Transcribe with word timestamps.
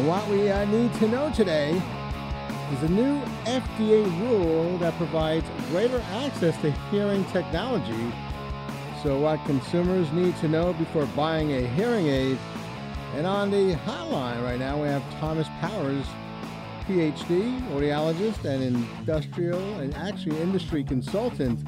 And 0.00 0.08
what 0.08 0.26
we 0.30 0.48
uh, 0.48 0.64
need 0.64 0.94
to 0.94 1.08
know 1.08 1.30
today 1.30 1.72
is 2.72 2.82
a 2.84 2.88
new 2.88 3.20
FDA 3.44 4.02
rule 4.18 4.78
that 4.78 4.94
provides 4.94 5.44
greater 5.68 6.00
access 6.24 6.56
to 6.62 6.70
hearing 6.90 7.22
technology. 7.26 8.10
So, 9.02 9.20
what 9.20 9.44
consumers 9.44 10.10
need 10.12 10.34
to 10.38 10.48
know 10.48 10.72
before 10.72 11.04
buying 11.04 11.52
a 11.52 11.68
hearing 11.74 12.06
aid. 12.06 12.38
And 13.14 13.26
on 13.26 13.50
the 13.50 13.74
hotline 13.84 14.42
right 14.42 14.58
now, 14.58 14.80
we 14.80 14.88
have 14.88 15.02
Thomas 15.20 15.48
Powers, 15.60 16.06
PhD, 16.88 17.60
audiologist, 17.68 18.42
and 18.46 18.62
industrial 18.62 19.60
and 19.80 19.94
actually 19.96 20.40
industry 20.40 20.82
consultant. 20.82 21.60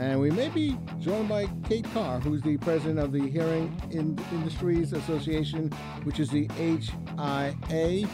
And 0.00 0.20
we 0.20 0.30
may 0.30 0.48
be 0.48 0.78
joined 1.00 1.28
by 1.28 1.46
Kate 1.68 1.84
Carr, 1.92 2.20
who's 2.20 2.40
the 2.42 2.56
president 2.58 3.00
of 3.00 3.10
the 3.10 3.28
Hearing 3.28 3.74
in- 3.90 4.16
Industries 4.30 4.92
Association, 4.92 5.70
which 6.04 6.20
is 6.20 6.30
the 6.30 6.46
HIA. 6.56 8.08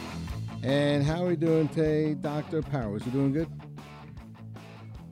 And 0.63 1.03
how 1.03 1.23
are 1.23 1.27
we 1.27 1.35
doing 1.35 1.67
today, 1.67 2.15
Dr. 2.15 2.63
Powers? 2.63 3.05
You 3.05 3.11
doing 3.11 3.33
good? 3.33 3.49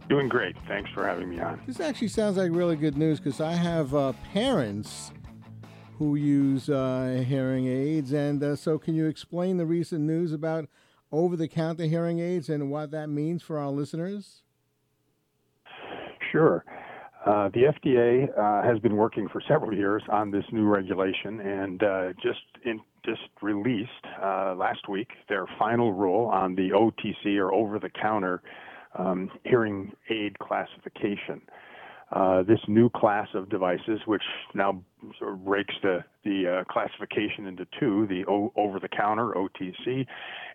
Doing 0.10 0.28
great. 0.28 0.56
Thanks 0.68 0.90
for 0.96 1.06
having 1.06 1.30
me 1.30 1.40
on. 1.40 1.62
This 1.68 1.80
actually 1.80 2.08
sounds 2.08 2.38
like 2.38 2.52
really 2.52 2.76
good 2.76 2.98
news 2.98 3.20
because 3.20 3.40
I 3.40 3.54
have 3.54 3.94
uh, 3.94 4.14
parents 4.34 5.12
who 6.00 6.16
use 6.16 6.70
uh, 6.70 7.24
hearing 7.28 7.68
aids. 7.68 8.14
And 8.14 8.42
uh, 8.42 8.56
so, 8.56 8.80
can 8.80 8.96
you 8.96 9.06
explain 9.06 9.58
the 9.58 9.66
recent 9.68 10.02
news 10.02 10.34
about 10.34 10.68
over 11.12 11.36
the 11.36 11.48
counter 11.48 11.86
hearing 11.86 12.20
aids 12.20 12.50
and 12.50 12.72
what 12.72 12.90
that 12.92 13.10
means 13.10 13.44
for 13.44 13.60
our 13.60 13.70
listeners? 13.70 14.42
Sure. 16.34 16.66
Uh, 17.28 17.48
the 17.54 17.72
FDA 17.72 18.28
uh, 18.38 18.68
has 18.68 18.80
been 18.80 18.98
working 18.98 19.30
for 19.30 19.42
several 19.48 19.74
years 19.74 20.04
on 20.12 20.32
this 20.32 20.44
new 20.52 20.66
regulation 20.66 21.40
and 21.40 21.84
uh, 21.84 22.10
just 22.22 22.42
in, 22.66 22.82
just 23.06 23.22
released 23.42 23.92
uh, 24.22 24.56
last 24.56 24.90
week 24.90 25.10
their 25.30 25.46
final 25.58 25.94
rule 25.94 26.26
on 26.26 26.56
the 26.56 26.72
OTC 26.72 27.38
or 27.38 27.54
over-the-counter 27.54 28.42
um, 28.98 29.30
hearing 29.46 29.94
aid 30.10 30.38
classification. 30.40 31.42
Uh, 32.14 32.44
this 32.44 32.60
new 32.68 32.90
class 32.92 33.28
of 33.34 33.50
devices, 33.50 34.00
which 34.06 34.22
now 34.54 34.80
sort 35.18 35.34
of 35.34 35.44
breaks 35.44 35.74
the, 35.82 36.04
the 36.24 36.60
uh, 36.62 36.72
classification 36.72 37.48
into 37.48 37.66
two, 37.80 38.06
the 38.08 38.24
o- 38.30 38.54
over-the-counter, 38.56 39.34
OTC, 39.36 40.06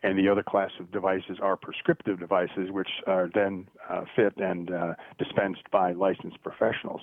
and 0.05 0.17
the 0.17 0.29
other 0.29 0.45
class 0.45 0.71
of 0.79 0.91
devices 0.93 1.39
are 1.43 1.57
prescriptive 1.57 2.21
devices, 2.21 2.71
which 2.71 2.89
are 3.09 3.29
then 3.35 3.67
uh, 3.91 4.03
fit 4.15 4.33
and 4.37 4.71
uh, 4.71 4.95
dispensed 5.19 5.63
by 5.73 5.93
licensed 5.93 6.41
professionals. 6.45 7.01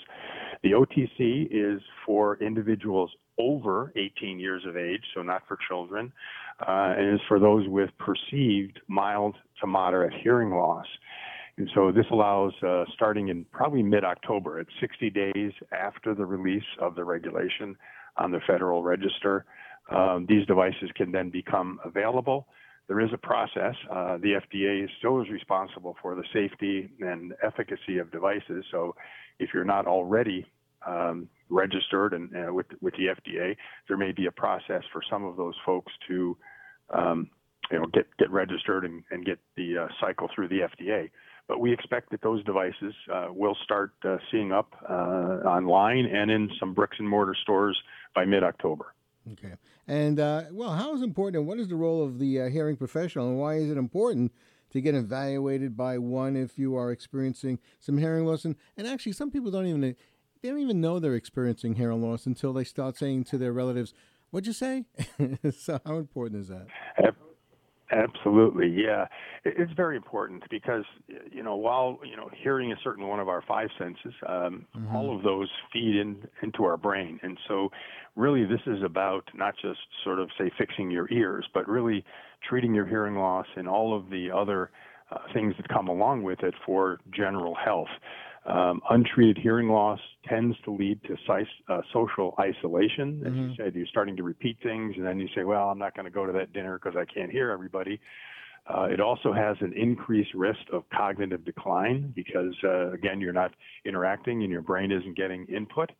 The 0.63 0.71
OTC 0.71 1.47
is 1.51 1.81
for 2.05 2.37
individuals 2.41 3.11
over 3.37 3.91
18 3.97 4.39
years 4.39 4.63
of 4.65 4.77
age, 4.77 5.03
so 5.13 5.21
not 5.21 5.41
for 5.49 5.57
children, 5.67 6.13
uh, 6.61 6.93
and 6.97 7.13
is 7.13 7.19
for 7.27 7.39
those 7.39 7.67
with 7.67 7.89
perceived 7.97 8.79
mild 8.87 9.35
to 9.59 9.67
moderate 9.67 10.13
hearing 10.23 10.51
loss. 10.51 10.85
And 11.57 11.69
so 11.73 11.91
this 11.91 12.05
allows, 12.11 12.51
uh, 12.67 12.83
starting 12.93 13.29
in 13.29 13.45
probably 13.45 13.81
mid-October, 13.81 14.59
it's 14.59 14.71
60 14.81 15.09
days 15.09 15.53
after 15.71 16.13
the 16.13 16.25
release 16.25 16.63
of 16.81 16.95
the 16.95 17.03
regulation 17.03 17.77
on 18.17 18.31
the 18.31 18.39
Federal 18.45 18.83
Register, 18.83 19.45
um, 19.89 20.25
these 20.27 20.45
devices 20.47 20.89
can 20.95 21.11
then 21.11 21.29
become 21.29 21.79
available. 21.85 22.47
There 22.87 22.99
is 22.99 23.09
a 23.13 23.17
process. 23.17 23.75
Uh, 23.89 24.17
the 24.17 24.39
FDA 24.41 24.87
still 24.99 25.21
is 25.21 25.29
responsible 25.29 25.95
for 26.01 26.15
the 26.15 26.23
safety 26.33 26.89
and 26.99 27.33
efficacy 27.43 27.97
of 27.99 28.11
devices. 28.11 28.65
So 28.71 28.95
if 29.39 29.49
you're 29.53 29.65
not 29.65 29.87
already 29.87 30.45
um, 30.85 31.27
registered 31.49 32.13
and 32.13 32.29
uh, 32.35 32.53
with 32.53 32.67
with 32.81 32.93
the 32.93 33.07
FDA, 33.07 33.55
there 33.87 33.97
may 33.97 34.11
be 34.11 34.27
a 34.27 34.31
process 34.31 34.83
for 34.91 35.01
some 35.09 35.25
of 35.25 35.35
those 35.35 35.55
folks 35.65 35.91
to 36.07 36.37
um, 36.89 37.29
you 37.71 37.79
know 37.79 37.85
get 37.87 38.05
get 38.19 38.29
registered 38.29 38.85
and, 38.85 39.03
and 39.09 39.25
get 39.25 39.39
the 39.57 39.77
uh, 39.79 39.87
cycle 39.99 40.29
through 40.33 40.49
the 40.49 40.59
FDA. 40.59 41.09
But 41.47 41.59
we 41.59 41.71
expect 41.71 42.09
that 42.11 42.21
those 42.21 42.43
devices 42.43 42.93
uh, 43.13 43.27
will 43.29 43.55
start 43.63 43.93
uh, 44.03 44.17
seeing 44.31 44.51
up 44.51 44.73
uh, 44.89 44.93
online 45.45 46.05
and 46.05 46.31
in 46.31 46.49
some 46.59 46.73
bricks 46.73 46.97
and 46.97 47.07
mortar 47.07 47.35
stores 47.43 47.79
by 48.15 48.25
mid-October. 48.25 48.93
Okay. 49.33 49.53
And, 49.87 50.19
uh, 50.19 50.43
well, 50.51 50.71
how 50.71 50.95
is 50.95 51.01
important 51.01 51.37
and 51.37 51.47
what 51.47 51.59
is 51.59 51.67
the 51.67 51.75
role 51.75 52.03
of 52.03 52.17
the 52.19 52.41
uh, 52.41 52.49
hearing 52.49 52.75
professional 52.75 53.27
and 53.27 53.37
why 53.37 53.55
is 53.55 53.69
it 53.69 53.77
important 53.77 54.31
to 54.71 54.81
get 54.81 54.95
evaluated 54.95 55.77
by 55.77 55.97
one 55.99 56.35
if 56.35 56.57
you 56.57 56.75
are 56.75 56.91
experiencing 56.91 57.59
some 57.79 57.97
hearing 57.97 58.25
loss? 58.25 58.45
And, 58.45 58.55
and 58.75 58.87
actually, 58.87 59.13
some 59.13 59.29
people 59.29 59.51
don't 59.51 59.67
even, 59.67 59.81
they 59.81 60.49
don't 60.49 60.59
even 60.59 60.81
know 60.81 60.99
they're 60.99 61.15
experiencing 61.15 61.75
hearing 61.75 62.01
loss 62.01 62.25
until 62.25 62.53
they 62.53 62.63
start 62.63 62.97
saying 62.97 63.25
to 63.25 63.37
their 63.37 63.53
relatives, 63.53 63.93
What'd 64.31 64.47
you 64.47 64.53
say? 64.53 64.83
so, 65.57 65.79
how 65.85 65.97
important 65.97 66.41
is 66.41 66.49
that? 66.49 66.67
Absolutely, 67.95 68.67
yeah. 68.67 69.05
It's 69.45 69.71
very 69.73 69.95
important 69.95 70.43
because 70.49 70.83
you 71.31 71.41
know 71.41 71.55
while 71.55 71.97
you 72.03 72.17
know 72.17 72.29
hearing 72.43 72.71
is 72.71 72.77
certainly 72.83 73.09
one 73.09 73.21
of 73.21 73.29
our 73.29 73.41
five 73.47 73.69
senses, 73.77 74.13
um, 74.27 74.65
mm-hmm. 74.75 74.93
all 74.93 75.15
of 75.15 75.23
those 75.23 75.49
feed 75.71 75.95
in 75.95 76.17
into 76.43 76.65
our 76.65 76.75
brain, 76.75 77.19
and 77.23 77.37
so 77.47 77.69
really 78.17 78.43
this 78.43 78.59
is 78.67 78.83
about 78.83 79.29
not 79.33 79.53
just 79.61 79.79
sort 80.03 80.19
of 80.19 80.29
say 80.37 80.51
fixing 80.57 80.91
your 80.91 81.09
ears, 81.11 81.45
but 81.53 81.69
really 81.69 82.03
treating 82.47 82.75
your 82.75 82.85
hearing 82.85 83.15
loss 83.15 83.47
and 83.55 83.67
all 83.67 83.95
of 83.95 84.09
the 84.09 84.29
other 84.29 84.71
uh, 85.11 85.19
things 85.33 85.53
that 85.55 85.69
come 85.69 85.87
along 85.87 86.23
with 86.23 86.43
it 86.43 86.53
for 86.65 86.99
general 87.15 87.55
health. 87.55 87.87
Um, 88.45 88.81
untreated 88.91 89.39
hearing 89.41 89.69
loss 89.69 89.99
tends 90.29 90.55
to 90.65 90.71
lead 90.71 90.99
to 91.05 91.15
uh, 91.67 91.81
social 91.91 92.35
isolation. 92.39 93.23
As 93.25 93.31
mm-hmm. 93.31 93.49
you 93.49 93.55
said, 93.57 93.73
you're 93.73 93.87
starting 93.87 94.15
to 94.17 94.23
repeat 94.23 94.57
things, 94.61 94.93
and 94.97 95.05
then 95.05 95.19
you 95.19 95.27
say, 95.35 95.43
Well, 95.43 95.69
I'm 95.69 95.79
not 95.79 95.95
going 95.95 96.05
to 96.05 96.11
go 96.11 96.27
to 96.27 96.33
that 96.33 96.53
dinner 96.53 96.77
because 96.77 96.95
I 96.95 97.05
can't 97.11 97.31
hear 97.31 97.49
everybody. 97.49 97.99
Uh, 98.67 98.83
it 98.83 98.99
also 98.99 99.31
has 99.31 99.57
an 99.61 99.73
increased 99.73 100.33
risk 100.33 100.59
of 100.73 100.83
cognitive 100.89 101.45
decline 101.45 102.11
because, 102.15 102.53
uh, 102.63 102.91
again, 102.91 103.21
you're 103.21 103.33
not 103.33 103.51
interacting 103.85 104.41
and 104.41 104.51
your 104.51 104.61
brain 104.61 104.91
isn't 104.91 105.15
getting 105.15 105.45
input. 105.45 105.91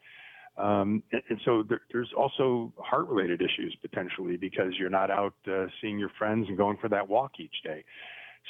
Um, 0.58 1.04
and, 1.12 1.22
and, 1.30 1.40
so 1.46 1.64
there, 1.68 1.82
there's 1.92 2.12
also 2.18 2.72
heart 2.78 3.08
related 3.08 3.42
issues 3.42 3.76
potentially 3.82 4.38
because 4.38 4.72
you're 4.80 4.90
not 4.90 5.12
out 5.12 5.34
uh, 5.48 5.66
seeing 5.82 6.00
your 6.00 6.12
friends 6.18 6.48
and 6.48 6.58
going 6.58 6.78
for 6.78 6.90
that 6.90 7.08
walk 7.08 7.34
each 7.40 7.56
day. 7.64 7.84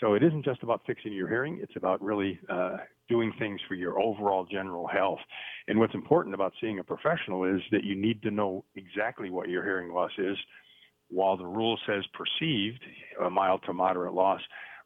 So 0.01 0.13
it 0.13 0.23
isn't 0.23 0.43
just 0.43 0.61
about 0.61 0.81
fixing 0.85 1.13
your 1.13 1.29
hearing, 1.29 1.59
it's 1.61 1.75
about 1.77 2.01
really 2.01 2.39
uh, 2.49 2.77
doing 3.07 3.31
things 3.39 3.61
for 3.67 3.75
your 3.75 3.99
overall 3.99 4.45
general 4.45 4.87
health. 4.87 5.19
And 5.67 5.79
what's 5.79 5.93
important 5.93 6.35
about 6.35 6.53
seeing 6.59 6.79
a 6.79 6.83
professional 6.83 7.45
is 7.45 7.61
that 7.71 7.83
you 7.83 7.95
need 7.95 8.21
to 8.23 8.31
know 8.31 8.65
exactly 8.75 9.29
what 9.29 9.47
your 9.49 9.63
hearing 9.63 9.93
loss 9.93 10.11
is. 10.17 10.37
While 11.09 11.37
the 11.37 11.45
rule 11.45 11.77
says 11.87 12.03
perceived, 12.13 12.83
a 13.23 13.29
mild 13.29 13.61
to 13.67 13.73
moderate 13.73 14.13
loss, 14.13 14.41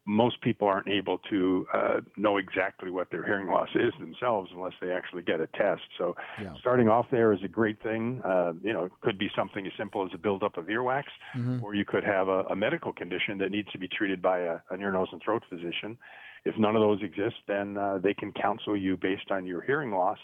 most 0.10 0.42
people 0.42 0.68
aren't 0.68 0.88
able 0.88 1.20
to 1.30 1.68
uh, 1.72 2.00
know 2.18 2.38
exactly 2.38 2.90
what 2.90 3.12
their 3.12 3.24
hearing 3.24 3.48
loss 3.48 3.70
is 3.76 3.94
themselves 4.00 4.50
unless 4.56 4.74
they 4.82 4.92
actually 4.92 5.22
get 5.22 5.40
a 5.40 5.46
test. 5.56 5.84
So, 6.00 6.16
yeah. 6.42 6.52
starting 6.60 6.90
off 6.90 7.06
there 7.12 7.32
is 7.32 7.40
a 7.46 7.48
great 7.48 7.80
thing. 7.84 8.20
Uh, 8.26 8.54
you 8.64 8.74
know, 8.74 8.86
it 8.86 8.92
could 9.02 9.20
be 9.20 9.30
something 9.36 9.68
as 9.68 9.72
simple 9.78 10.04
as 10.04 10.10
a 10.16 10.18
buildup 10.18 10.58
of 10.58 10.66
earwax, 10.66 11.04
mm-hmm. 11.38 11.64
or 11.64 11.76
you 11.76 11.86
could 11.86 12.04
have 12.04 12.28
a, 12.28 12.42
a, 12.50 12.56
medical 12.56 12.92
condition 12.92 13.38
that 13.38 13.52
needs 13.52 13.72
to 13.72 13.78
be 13.78 13.88
treated 13.88 14.20
by 14.20 14.40
a, 14.40 14.58
an 14.72 14.82
ear, 14.82 14.92
nose, 14.92 15.10
and 15.12 15.22
throat 15.24 15.44
physician. 15.48 15.96
If 16.44 16.58
none 16.58 16.76
of 16.76 16.82
those 16.82 17.04
exist, 17.04 17.36
then 17.48 17.78
uh, 17.78 18.00
they 18.02 18.16
can 18.16 18.32
counsel 18.32 18.76
you 18.76 18.98
based 18.98 19.30
on 19.30 19.46
your 19.46 19.62
hearing 19.62 19.92
loss. 19.92 20.18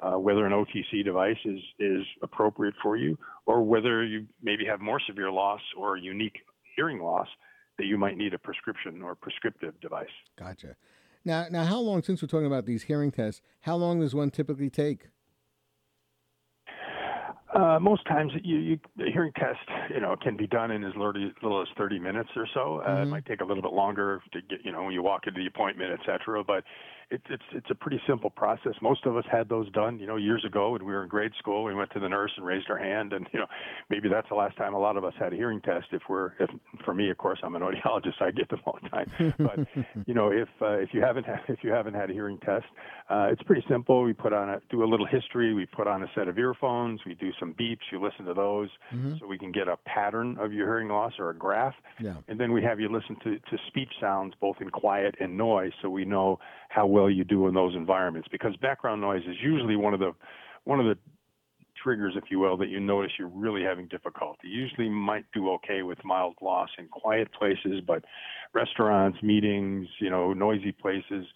Uh, 0.00 0.18
whether 0.18 0.46
an 0.46 0.52
OTC 0.52 1.04
device 1.04 1.38
is, 1.44 1.58
is 1.80 2.02
appropriate 2.22 2.74
for 2.80 2.96
you, 2.96 3.18
or 3.44 3.64
whether 3.64 4.04
you 4.04 4.26
maybe 4.40 4.64
have 4.64 4.78
more 4.78 5.00
severe 5.04 5.32
loss 5.32 5.60
or 5.76 5.96
unique 5.96 6.36
hearing 6.76 7.00
loss 7.00 7.26
that 7.78 7.86
you 7.86 7.98
might 7.98 8.16
need 8.16 8.34
a 8.34 8.38
prescription 8.38 9.02
or 9.02 9.14
prescriptive 9.14 9.78
device. 9.80 10.06
Gotcha. 10.38 10.76
Now, 11.24 11.46
now, 11.50 11.64
how 11.64 11.80
long 11.80 12.02
since 12.02 12.22
we're 12.22 12.28
talking 12.28 12.46
about 12.46 12.66
these 12.66 12.84
hearing 12.84 13.10
tests? 13.10 13.42
How 13.62 13.74
long 13.74 14.00
does 14.00 14.14
one 14.14 14.30
typically 14.30 14.70
take? 14.70 15.08
Uh, 17.54 17.78
most 17.80 18.04
times, 18.06 18.32
you, 18.42 18.58
you, 18.58 18.78
the 18.96 19.10
hearing 19.12 19.32
test, 19.36 19.60
you 19.94 20.00
know, 20.00 20.16
can 20.20 20.36
be 20.36 20.46
done 20.46 20.70
in 20.72 20.82
as 20.82 20.92
little, 20.96 21.30
little 21.42 21.62
as 21.62 21.68
30 21.78 21.98
minutes 21.98 22.30
or 22.34 22.46
so. 22.52 22.80
Uh, 22.80 22.88
mm-hmm. 22.88 23.02
It 23.02 23.06
might 23.06 23.26
take 23.26 23.40
a 23.40 23.44
little 23.44 23.62
bit 23.62 23.72
longer 23.72 24.20
to 24.32 24.40
get, 24.42 24.64
you 24.64 24.72
know, 24.72 24.82
when 24.82 24.92
you 24.92 25.02
walk 25.02 25.26
into 25.26 25.40
the 25.40 25.46
appointment, 25.46 25.92
et 25.92 26.00
cetera. 26.04 26.42
But 26.42 26.64
it's 27.10 27.24
it's 27.30 27.42
it's 27.52 27.70
a 27.70 27.74
pretty 27.74 28.00
simple 28.06 28.30
process. 28.30 28.72
Most 28.82 29.06
of 29.06 29.16
us 29.16 29.24
had 29.30 29.48
those 29.48 29.70
done, 29.70 29.98
you 30.00 30.06
know, 30.06 30.16
years 30.16 30.44
ago 30.44 30.70
when 30.72 30.84
we 30.84 30.92
were 30.92 31.04
in 31.04 31.08
grade 31.08 31.30
school. 31.38 31.62
We 31.62 31.74
went 31.74 31.90
to 31.92 32.00
the 32.00 32.08
nurse 32.08 32.32
and 32.36 32.44
raised 32.44 32.68
our 32.68 32.78
hand, 32.78 33.12
and 33.12 33.28
you 33.32 33.38
know, 33.38 33.46
maybe 33.90 34.08
that's 34.08 34.28
the 34.28 34.34
last 34.34 34.56
time 34.56 34.74
a 34.74 34.78
lot 34.78 34.96
of 34.96 35.04
us 35.04 35.14
had 35.18 35.32
a 35.32 35.36
hearing 35.36 35.60
test. 35.60 35.86
If 35.92 36.02
we're, 36.08 36.32
if 36.40 36.50
for 36.84 36.94
me, 36.94 37.10
of 37.10 37.18
course, 37.18 37.38
I'm 37.44 37.54
an 37.54 37.62
audiologist, 37.62 38.18
so 38.18 38.24
I 38.24 38.32
get 38.32 38.48
them 38.48 38.60
all 38.66 38.78
the 38.82 38.88
time. 38.88 39.34
But 39.38 39.84
you 40.06 40.14
know, 40.14 40.30
if 40.32 40.48
uh, 40.60 40.78
if 40.78 40.88
you 40.92 41.00
haven't 41.00 41.26
had, 41.26 41.40
if 41.48 41.60
you 41.62 41.70
haven't 41.70 41.94
had 41.94 42.10
a 42.10 42.12
hearing 42.12 42.38
test, 42.38 42.66
uh, 43.08 43.28
it's 43.30 43.42
pretty 43.42 43.64
simple. 43.68 44.02
We 44.02 44.12
put 44.12 44.32
on 44.32 44.48
a 44.48 44.60
do 44.70 44.82
a 44.82 44.88
little 44.88 45.06
history. 45.06 45.54
We 45.54 45.66
put 45.66 45.86
on 45.86 46.02
a 46.02 46.06
set 46.14 46.26
of 46.26 46.38
earphones. 46.38 47.00
We 47.06 47.14
do 47.14 47.30
some 47.38 47.54
beeps. 47.54 47.80
You 47.90 48.02
listen 48.02 48.24
to 48.26 48.34
those, 48.34 48.68
mm-hmm. 48.92 49.14
so 49.18 49.26
we 49.26 49.38
can 49.38 49.52
get 49.52 49.68
a 49.68 49.76
pattern 49.86 50.36
of 50.38 50.52
your 50.52 50.66
hearing 50.66 50.88
loss 50.88 51.12
or 51.18 51.30
a 51.30 51.36
graph. 51.36 51.74
Yeah. 52.00 52.14
And 52.28 52.38
then 52.38 52.52
we 52.52 52.62
have 52.62 52.80
you 52.80 52.88
listen 52.88 53.16
to 53.24 53.38
to 53.38 53.58
speech 53.68 53.90
sounds 54.00 54.34
both 54.40 54.56
in 54.60 54.70
quiet 54.70 55.14
and 55.20 55.36
noise, 55.36 55.72
so 55.82 55.90
we 55.90 56.04
know 56.04 56.38
how 56.68 56.86
well 56.86 57.10
you 57.10 57.24
do 57.24 57.46
in 57.48 57.54
those 57.54 57.74
environments 57.74 58.28
because 58.30 58.56
background 58.56 59.00
noise 59.00 59.22
is 59.28 59.36
usually 59.42 59.76
one 59.76 59.94
of 59.94 60.00
the 60.00 60.12
one 60.64 60.80
of 60.80 60.86
the 60.86 60.98
triggers, 61.82 62.14
if 62.16 62.24
you 62.30 62.38
will, 62.38 62.56
that 62.56 62.68
you 62.68 62.80
notice 62.80 63.12
you're 63.18 63.28
really 63.28 63.62
having 63.62 63.86
difficulty. 63.86 64.48
You 64.48 64.62
usually 64.62 64.88
might 64.88 65.24
do 65.32 65.50
okay 65.52 65.82
with 65.82 65.98
mild 66.04 66.34
loss 66.42 66.68
in 66.78 66.88
quiet 66.88 67.32
places, 67.32 67.80
but 67.86 68.04
restaurants, 68.54 69.22
meetings, 69.22 69.86
you 70.00 70.10
know, 70.10 70.32
noisy 70.32 70.72
places, 70.72 71.26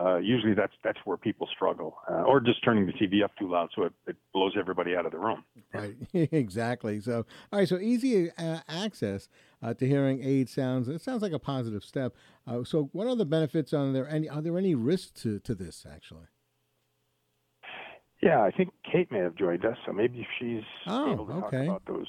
uh, 0.00 0.16
usually 0.16 0.54
that's 0.54 0.72
that's 0.84 0.98
where 1.04 1.16
people 1.16 1.48
struggle, 1.54 1.98
uh, 2.10 2.22
or 2.22 2.40
just 2.40 2.62
turning 2.64 2.86
the 2.86 2.92
TV 2.92 3.24
up 3.24 3.32
too 3.38 3.50
loud 3.50 3.70
so 3.74 3.84
it, 3.84 3.92
it 4.06 4.16
blows 4.32 4.52
everybody 4.58 4.94
out 4.94 5.06
of 5.06 5.12
the 5.12 5.18
room. 5.18 5.44
Right, 5.72 5.96
exactly. 6.12 7.00
So, 7.00 7.24
all 7.52 7.58
right, 7.58 7.68
so 7.68 7.78
easy 7.78 8.30
uh, 8.32 8.60
access 8.68 9.28
uh, 9.62 9.74
to 9.74 9.86
hearing 9.86 10.22
aid 10.22 10.48
sounds. 10.48 10.88
It 10.88 11.00
sounds 11.00 11.22
like 11.22 11.32
a 11.32 11.38
positive 11.38 11.82
step. 11.82 12.14
Uh, 12.46 12.64
so, 12.64 12.90
what 12.92 13.06
are 13.06 13.16
the 13.16 13.24
benefits? 13.24 13.72
Are 13.72 13.90
there 13.92 14.08
any? 14.08 14.28
Are 14.28 14.42
there 14.42 14.58
any 14.58 14.74
risks 14.74 15.10
to 15.22 15.38
to 15.40 15.54
this 15.54 15.86
actually? 15.90 16.26
Yeah, 18.22 18.42
I 18.42 18.50
think 18.50 18.70
Kate 18.90 19.10
may 19.12 19.18
have 19.18 19.34
joined 19.34 19.64
us, 19.64 19.76
so 19.86 19.92
maybe 19.92 20.26
she's 20.38 20.62
oh, 20.86 21.12
able 21.12 21.26
to 21.26 21.32
okay. 21.32 21.66
talk 21.66 21.82
about 21.82 21.82
those. 21.86 22.06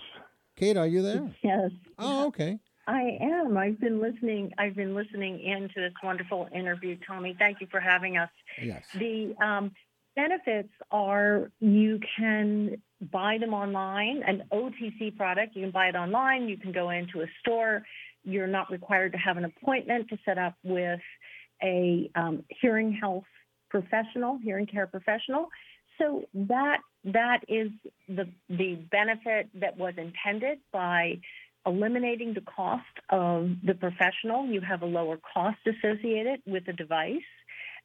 Kate, 0.56 0.78
are 0.78 0.88
you 0.88 1.02
there? 1.02 1.36
Yes. 1.44 1.72
Oh, 2.00 2.28
okay. 2.28 2.60
I 2.88 3.18
am. 3.22 3.58
I've 3.58 3.80
been 3.80 4.02
listening. 4.02 4.52
I've 4.58 4.76
been 4.76 4.96
listening 4.96 5.42
into 5.42 5.76
this 5.76 5.94
wonderful 6.02 6.48
interview, 6.56 6.98
Tommy. 7.06 7.36
Thank 7.38 7.60
you 7.60 7.68
for 7.70 7.82
having 7.82 8.18
us. 8.18 8.30
Yes. 8.62 8.86
The 8.98 9.36
um, 9.44 9.72
benefits 10.16 10.70
are 10.90 11.52
you 11.60 12.00
can 12.18 12.82
buy 13.12 13.38
them 13.40 13.54
online, 13.54 14.24
an 14.26 14.44
OTC 14.54 15.18
product. 15.18 15.56
You 15.56 15.64
can 15.64 15.72
buy 15.72 15.90
it 15.90 15.96
online. 15.96 16.48
You 16.48 16.58
can 16.58 16.72
go 16.72 16.90
into 16.90 17.22
a 17.22 17.26
store. 17.42 17.84
You're 18.24 18.48
not 18.48 18.72
required 18.72 19.12
to 19.12 19.18
have 19.18 19.36
an 19.36 19.46
appointment 19.46 20.08
to 20.10 20.18
set 20.26 20.38
up 20.38 20.56
with 20.64 21.02
a 21.62 22.10
um, 22.16 22.44
hearing 22.62 22.94
health 22.94 23.26
professional, 23.70 24.40
hearing 24.42 24.66
care 24.66 24.88
professional. 24.88 25.50
So 25.98 26.24
that 26.34 26.80
that 27.04 27.40
is 27.48 27.70
the 28.08 28.30
the 28.50 28.76
benefit 28.92 29.50
that 29.56 29.78
was 29.78 29.94
intended 29.98 30.60
by 30.72 31.20
eliminating 31.68 32.34
the 32.34 32.42
cost 32.42 32.84
of 33.10 33.50
the 33.64 33.76
professional. 33.76 34.48
You 34.48 34.62
have 34.62 34.82
a 34.82 34.86
lower 34.86 35.18
cost 35.34 35.60
associated 35.68 36.42
with 36.48 36.66
the 36.66 36.74
device. 36.74 37.22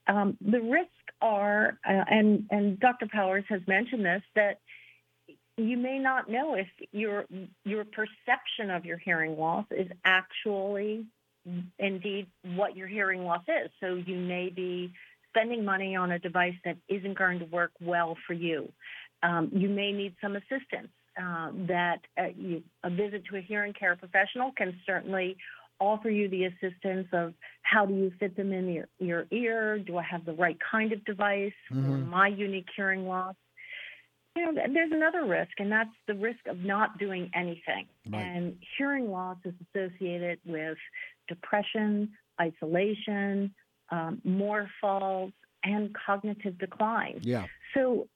Um, 0.07 0.37
the 0.41 0.61
risks 0.61 0.91
are, 1.21 1.79
uh, 1.89 2.05
and 2.09 2.47
and 2.51 2.81
Dr. 2.81 3.07
Powers 3.07 3.45
has 3.49 3.61
mentioned 3.67 4.05
this 4.05 4.23
that 4.35 4.61
you 5.57 5.77
may 5.77 5.99
not 5.99 6.31
know 6.31 6.55
if 6.55 6.69
your 6.93 7.25
your 7.65 7.85
perception 7.85 8.71
of 8.71 8.85
your 8.85 8.99
hearing 8.99 9.37
loss 9.39 9.67
is 9.71 9.89
actually 10.05 11.07
indeed 11.79 12.29
what 12.57 12.77
your 12.77 12.89
hearing 12.89 13.25
loss 13.25 13.43
is. 13.49 13.71
So 13.81 13.95
you 13.95 14.17
may 14.17 14.49
be 14.49 14.93
spending 15.29 15.65
money 15.65 15.97
on 15.97 16.13
a 16.13 16.19
device 16.19 16.55
that 16.65 16.77
isn't 16.89 17.19
going 17.19 17.41
to 17.41 17.45
work 17.47 17.73
well 17.81 18.17
for 18.27 18.33
you. 18.33 18.71
Um, 19.23 19.51
you 19.53 19.69
may 19.69 19.93
need 19.93 20.15
some 20.21 20.37
assistance. 20.37 20.89
Uh, 21.21 21.51
that 21.69 22.01
uh, 22.19 22.29
you, 22.35 22.63
a 22.85 22.89
visit 22.89 23.23
to 23.31 23.37
a 23.37 23.41
hearing 23.43 23.75
care 23.75 23.95
professional 23.97 24.51
can 24.57 24.75
certainly 24.87 25.37
offer 25.79 26.09
you 26.09 26.29
the 26.29 26.45
assistance 26.45 27.09
of 27.13 27.35
how 27.63 27.85
do 27.85 27.93
you 27.93 28.11
fit 28.19 28.37
them 28.37 28.53
in 28.53 28.69
your, 28.69 28.89
your 28.99 29.27
ear? 29.31 29.79
Do 29.79 29.99
I 29.99 30.03
have 30.05 30.25
the 30.25 30.33
right 30.33 30.57
kind 30.71 30.93
of 30.93 31.05
device 31.05 31.53
mm-hmm. 31.71 31.85
for 31.85 31.99
my 31.99 32.29
unique 32.29 32.69
hearing 32.75 33.07
loss? 33.07 33.35
You 34.35 34.47
know, 34.47 34.63
there's 34.73 34.93
another 34.93 35.27
risk, 35.27 35.51
and 35.59 35.71
that's 35.71 35.91
the 36.07 36.15
risk 36.15 36.47
of 36.47 36.59
not 36.61 36.99
doing 36.99 37.31
anything. 37.35 37.87
Right. 38.09 38.23
And 38.23 38.57
hearing 38.79 39.11
loss 39.11 39.37
is 39.45 39.53
associated 39.75 40.39
with 40.47 40.79
depression, 41.29 42.13
isolation, 42.41 43.53
um, 43.91 44.23
more 44.25 44.71
falls, 44.81 45.33
and 45.65 45.95
cognitive 46.07 46.59
decline. 46.59 47.21
Yeah. 47.23 47.45
So, 47.75 48.09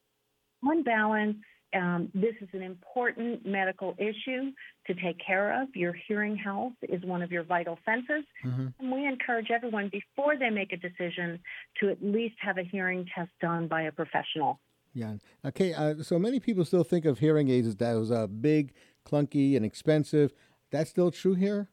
on 0.67 0.81
balance, 0.81 1.37
um, 1.77 2.11
this 2.13 2.33
is 2.41 2.49
an 2.53 2.61
important 2.61 3.45
medical 3.45 3.95
issue 3.97 4.51
to 4.87 4.93
take 5.03 5.17
care 5.25 5.61
of. 5.61 5.69
Your 5.75 5.93
hearing 6.07 6.35
health 6.35 6.73
is 6.81 7.03
one 7.03 7.21
of 7.21 7.31
your 7.31 7.43
vital 7.43 7.77
senses. 7.85 8.25
Mm-hmm. 8.45 8.67
And 8.79 8.91
we 8.91 9.05
encourage 9.05 9.51
everyone 9.51 9.89
before 9.89 10.37
they 10.37 10.49
make 10.49 10.73
a 10.73 10.77
decision 10.77 11.39
to 11.79 11.89
at 11.89 11.97
least 12.01 12.35
have 12.39 12.57
a 12.57 12.63
hearing 12.63 13.05
test 13.15 13.31
done 13.41 13.67
by 13.67 13.83
a 13.83 13.91
professional. 13.91 14.59
Yeah. 14.93 15.13
Okay. 15.45 15.73
Uh, 15.73 16.01
so 16.01 16.17
many 16.17 16.39
people 16.39 16.65
still 16.65 16.83
think 16.83 17.05
of 17.05 17.19
hearing 17.19 17.49
aids 17.49 17.67
as 17.67 17.75
those 17.75 18.11
uh, 18.11 18.27
big, 18.27 18.73
clunky, 19.05 19.55
and 19.55 19.63
expensive. 19.65 20.33
That's 20.71 20.89
still 20.89 21.11
true 21.11 21.35
here? 21.35 21.69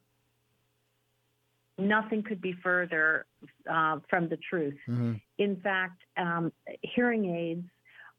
Nothing 1.77 2.23
could 2.23 2.41
be 2.41 2.53
further 2.63 3.25
uh, 3.69 3.99
from 4.09 4.29
the 4.29 4.37
truth. 4.49 4.75
Mm-hmm. 4.87 5.13
In 5.39 5.57
fact, 5.57 6.01
um, 6.17 6.53
hearing 6.81 7.25
aids 7.35 7.67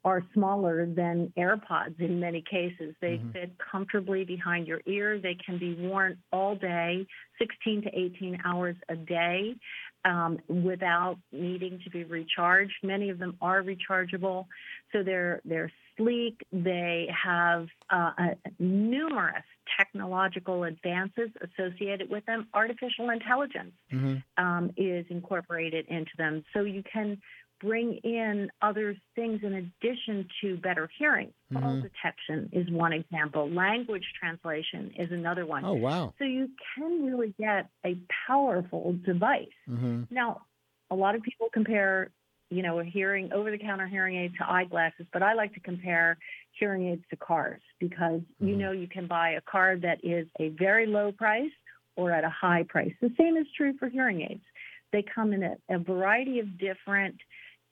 are 0.06 0.22
smaller 0.34 0.86
than 0.86 1.32
AirPods 1.36 1.98
in 1.98 2.20
many 2.20 2.42
cases. 2.48 2.94
They 3.00 3.16
mm-hmm. 3.16 3.32
fit 3.32 3.52
comfortably 3.58 4.24
behind 4.24 4.68
your 4.68 4.80
ear. 4.86 5.18
They 5.18 5.36
can 5.44 5.58
be 5.58 5.74
worn 5.74 6.16
all 6.32 6.54
day, 6.54 7.04
16 7.40 7.82
to 7.82 7.88
18 7.88 8.38
hours 8.44 8.76
a 8.88 8.94
day, 8.94 9.56
um, 10.04 10.38
without 10.46 11.18
needing 11.32 11.80
to 11.82 11.90
be 11.90 12.04
recharged. 12.04 12.72
Many 12.84 13.10
of 13.10 13.18
them 13.18 13.36
are 13.40 13.64
rechargeable, 13.64 14.46
so 14.92 15.02
they're 15.02 15.40
they're 15.44 15.72
sleek. 15.96 16.40
They 16.52 17.08
have 17.24 17.66
uh, 17.90 18.10
numerous 18.58 19.44
technological 19.78 20.64
advances 20.64 21.30
associated 21.42 22.10
with 22.10 22.24
them. 22.26 22.48
Artificial 22.54 23.10
intelligence 23.10 23.72
mm-hmm. 23.92 24.44
um, 24.44 24.70
is 24.76 25.06
incorporated 25.10 25.86
into 25.88 26.10
them, 26.16 26.44
so 26.52 26.60
you 26.60 26.82
can 26.90 27.20
bring 27.60 27.94
in 28.04 28.50
other 28.60 28.94
things 29.14 29.40
in 29.42 29.54
addition 29.54 30.28
to 30.42 30.56
better 30.58 30.90
hearing. 30.98 31.32
Mm-hmm. 31.52 31.62
Fall 31.62 31.80
detection 31.80 32.50
is 32.52 32.70
one 32.70 32.92
example. 32.92 33.50
Language 33.50 34.04
translation 34.18 34.92
is 34.98 35.10
another 35.10 35.46
one. 35.46 35.64
Oh, 35.64 35.74
wow. 35.74 36.12
So 36.18 36.24
you 36.24 36.50
can 36.74 37.06
really 37.06 37.34
get 37.38 37.70
a 37.84 37.96
powerful 38.26 38.96
device. 39.04 39.46
Mm-hmm. 39.68 40.02
Now, 40.10 40.42
a 40.90 40.94
lot 40.94 41.14
of 41.14 41.22
people 41.22 41.48
compare, 41.52 42.10
you 42.50 42.62
know, 42.62 42.78
a 42.80 42.84
hearing 42.84 43.32
over 43.32 43.50
the 43.50 43.58
counter 43.58 43.86
hearing 43.86 44.16
aid 44.16 44.32
to 44.38 44.48
eyeglasses, 44.48 45.06
but 45.12 45.22
I 45.22 45.34
like 45.34 45.54
to 45.54 45.60
compare 45.60 46.16
hearing 46.58 46.88
aids 46.88 47.02
to 47.10 47.16
cars 47.16 47.60
because 47.80 48.20
mm-hmm. 48.20 48.48
you 48.48 48.56
know 48.56 48.72
you 48.72 48.88
can 48.88 49.06
buy 49.06 49.30
a 49.30 49.40
car 49.40 49.76
that 49.76 49.98
is 50.02 50.26
a 50.38 50.50
very 50.50 50.86
low 50.86 51.12
price 51.12 51.50
or 51.96 52.12
at 52.12 52.24
a 52.24 52.30
high 52.30 52.64
price. 52.68 52.92
The 53.00 53.12
same 53.18 53.36
is 53.36 53.46
true 53.56 53.74
for 53.78 53.88
hearing 53.88 54.22
aids. 54.22 54.44
They 54.92 55.04
come 55.14 55.32
in 55.32 55.42
a, 55.42 55.56
a 55.70 55.78
variety 55.78 56.38
of 56.38 56.58
different 56.58 57.16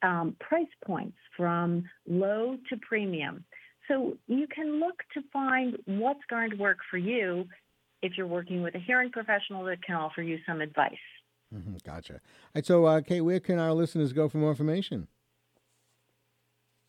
um, 0.02 0.36
price 0.40 0.66
points 0.84 1.16
from 1.36 1.84
low 2.08 2.56
to 2.68 2.76
premium. 2.78 3.44
So 3.88 4.16
you 4.26 4.46
can 4.46 4.80
look 4.80 5.02
to 5.14 5.22
find 5.32 5.76
what's 5.86 6.24
going 6.28 6.50
to 6.50 6.56
work 6.56 6.78
for 6.90 6.98
you 6.98 7.46
if 8.02 8.12
you're 8.16 8.26
working 8.26 8.62
with 8.62 8.74
a 8.74 8.78
hearing 8.78 9.10
professional 9.10 9.64
that 9.64 9.82
can 9.82 9.94
offer 9.94 10.22
you 10.22 10.38
some 10.46 10.60
advice. 10.60 10.92
Mm-hmm, 11.54 11.76
gotcha. 11.84 12.14
All 12.14 12.20
right, 12.54 12.66
so, 12.66 12.84
uh, 12.84 13.00
Kate, 13.00 13.20
where 13.20 13.40
can 13.40 13.58
our 13.58 13.72
listeners 13.72 14.12
go 14.12 14.28
for 14.28 14.38
more 14.38 14.50
information? 14.50 15.06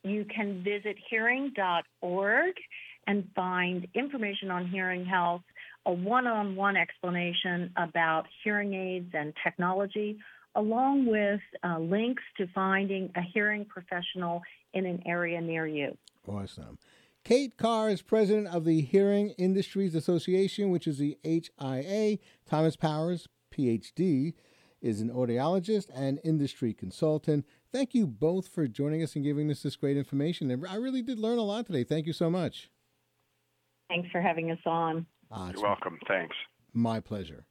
You 0.04 0.26
can 0.26 0.64
visit 0.64 0.98
hearing.org 1.10 2.54
and 3.08 3.28
find 3.36 3.88
information 3.94 4.52
on 4.52 4.68
hearing 4.68 5.06
health, 5.06 5.42
a 5.86 5.92
one 5.92 6.28
on 6.28 6.56
one 6.56 6.76
explanation 6.76 7.72
about 7.78 8.26
hearing 8.44 8.74
aids 8.74 9.12
and 9.14 9.34
technology, 9.44 10.18
along 10.56 11.06
with 11.06 11.42
uh, 11.64 11.80
links 11.80 12.24
to 12.38 12.48
finding 12.54 13.12
a 13.16 13.22
hearing 13.22 13.66
professional 13.66 14.42
in 14.74 14.86
an 14.86 15.02
area 15.06 15.42
near 15.42 15.68
you. 15.68 15.98
Awesome. 16.28 16.78
Kate 17.24 17.58
Carr 17.58 17.90
is 17.90 18.04
president 18.04 18.48
of 18.48 18.66
the 18.66 18.82
Hearing 18.82 19.32
Industries 19.32 19.96
Association, 19.96 20.70
which 20.70 20.86
is 20.86 21.00
the 21.00 21.18
HIA. 21.24 22.20
Thomas 22.48 22.76
Powers, 22.76 23.28
PhD, 23.52 24.34
is 24.86 25.02
an 25.02 25.10
audiologist 25.10 25.88
and 25.96 26.20
industry 26.24 26.72
consultant. 26.72 27.44
Thank 27.74 27.96
you 27.96 28.06
both 28.06 28.48
for 28.48 28.68
joining 28.68 29.02
us 29.02 29.16
and 29.16 29.26
giving 29.26 29.50
us 29.50 29.64
this 29.64 29.76
great 29.76 29.98
information. 29.98 30.52
I 30.70 30.76
really 30.76 31.02
did 31.02 31.18
learn 31.18 31.40
a 31.40 31.44
lot 31.44 31.66
today. 31.66 31.84
Thank 31.84 32.06
you 32.06 32.14
so 32.14 32.30
much. 32.30 32.70
Thanks 33.90 34.10
for 34.12 34.22
having 34.22 34.52
us 34.52 34.60
on. 34.66 35.08
Uh, 35.32 35.52
You're 35.54 35.64
welcome. 35.64 35.98
Thanks. 36.08 36.36
My 36.72 37.00
pleasure. 37.00 37.48